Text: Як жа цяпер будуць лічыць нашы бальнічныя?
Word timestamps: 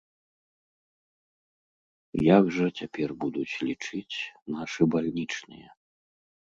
Як 2.29 2.51
жа 2.57 2.71
цяпер 2.79 3.09
будуць 3.25 3.49
лічыць 3.69 4.17
нашы 4.59 4.81
бальнічныя? 4.97 5.67